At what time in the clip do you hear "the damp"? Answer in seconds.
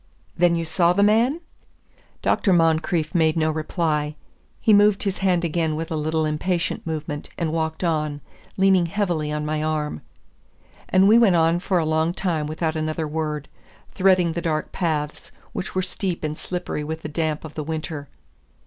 17.03-17.45